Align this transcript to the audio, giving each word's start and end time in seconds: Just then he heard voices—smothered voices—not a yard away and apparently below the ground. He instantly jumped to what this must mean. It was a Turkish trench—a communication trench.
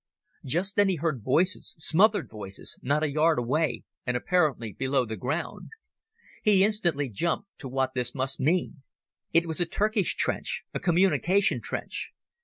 Just 0.43 0.75
then 0.77 0.89
he 0.89 0.95
heard 0.95 1.21
voices—smothered 1.21 2.27
voices—not 2.27 3.03
a 3.03 3.11
yard 3.11 3.37
away 3.37 3.83
and 4.03 4.17
apparently 4.17 4.73
below 4.73 5.05
the 5.05 5.15
ground. 5.15 5.69
He 6.41 6.63
instantly 6.65 7.07
jumped 7.07 7.49
to 7.59 7.67
what 7.67 7.93
this 7.93 8.15
must 8.15 8.39
mean. 8.39 8.81
It 9.31 9.45
was 9.45 9.59
a 9.61 9.67
Turkish 9.67 10.15
trench—a 10.15 10.79
communication 10.79 11.61
trench. 11.61 12.11